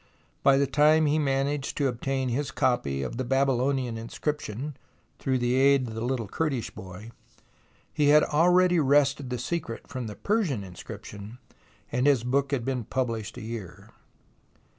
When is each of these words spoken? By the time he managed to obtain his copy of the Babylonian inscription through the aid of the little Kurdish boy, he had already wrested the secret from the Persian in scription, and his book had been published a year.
By 0.41 0.57
the 0.57 0.65
time 0.65 1.05
he 1.05 1.19
managed 1.19 1.77
to 1.77 1.87
obtain 1.87 2.29
his 2.29 2.49
copy 2.49 3.03
of 3.03 3.17
the 3.17 3.23
Babylonian 3.23 3.99
inscription 3.99 4.75
through 5.19 5.37
the 5.37 5.53
aid 5.53 5.87
of 5.87 5.93
the 5.93 6.03
little 6.03 6.27
Kurdish 6.27 6.71
boy, 6.71 7.11
he 7.93 8.07
had 8.07 8.23
already 8.23 8.79
wrested 8.79 9.29
the 9.29 9.37
secret 9.37 9.87
from 9.87 10.07
the 10.07 10.15
Persian 10.15 10.63
in 10.63 10.73
scription, 10.73 11.37
and 11.91 12.07
his 12.07 12.23
book 12.23 12.49
had 12.51 12.65
been 12.65 12.83
published 12.83 13.37
a 13.37 13.41
year. 13.43 13.91